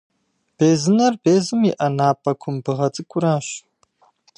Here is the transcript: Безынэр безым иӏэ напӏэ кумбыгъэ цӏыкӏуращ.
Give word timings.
Безынэр 0.57 1.13
безым 1.23 1.61
иӏэ 1.69 1.87
напӏэ 1.97 2.33
кумбыгъэ 2.41 2.87
цӏыкӏуращ. 2.93 3.47